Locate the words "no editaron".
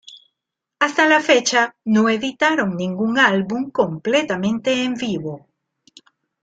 1.85-2.75